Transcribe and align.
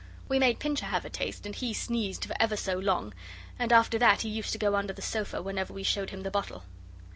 We 0.27 0.39
made 0.39 0.57
Pincher 0.57 0.87
have 0.87 1.05
a 1.05 1.11
taste, 1.11 1.45
and 1.45 1.53
he 1.53 1.75
sneezed 1.75 2.25
for 2.25 2.33
ever 2.39 2.57
so 2.57 2.73
long, 2.73 3.13
and 3.59 3.71
after 3.71 3.99
that 3.99 4.21
he 4.21 4.29
used 4.29 4.51
to 4.53 4.57
go 4.57 4.73
under 4.75 4.93
the 4.93 4.99
sofa 5.03 5.43
whenever 5.43 5.73
we 5.73 5.83
showed 5.83 6.09
him 6.09 6.23
the 6.23 6.31
bottle. 6.31 6.63